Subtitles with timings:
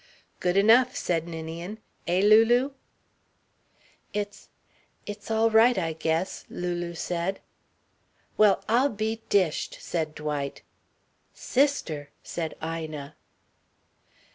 [0.39, 1.77] "Good enough," said Ninian.
[2.07, 2.71] "Eh, Lulu?"
[4.13, 4.49] "It's
[5.05, 7.39] it's all right, I guess," Lulu said.
[8.35, 10.63] "Well, I'll be dished," said Dwight.
[11.35, 13.15] "Sister!" said Ina.